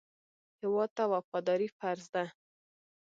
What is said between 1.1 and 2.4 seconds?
وفاداري فرض ده